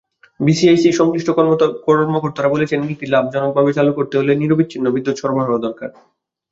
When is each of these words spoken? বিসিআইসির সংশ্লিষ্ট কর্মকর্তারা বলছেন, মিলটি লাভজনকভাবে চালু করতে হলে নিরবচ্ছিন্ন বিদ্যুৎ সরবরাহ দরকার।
বিসিআইসির 0.39 0.97
সংশ্লিষ্ট 0.99 1.29
কর্মকর্তারা 1.87 2.53
বলছেন, 2.53 2.79
মিলটি 2.81 3.05
লাভজনকভাবে 3.07 3.71
চালু 3.77 3.91
করতে 3.97 4.15
হলে 4.17 4.31
নিরবচ্ছিন্ন 4.35 4.85
বিদ্যুৎ 4.95 5.15
সরবরাহ 5.19 5.57
দরকার। 5.65 5.89